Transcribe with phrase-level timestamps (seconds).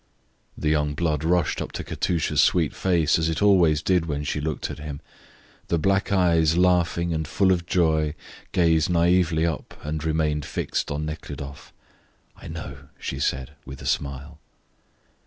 [0.57, 4.41] The young blood rushed up to Katusha's sweet face, as it always did when she
[4.41, 4.99] looked at him.
[5.67, 8.15] The black eyes, laughing and full of joy,
[8.51, 11.71] gazed naively up and remained fixed on Nekhludoff.
[12.35, 14.39] "I know," she said, with a smile.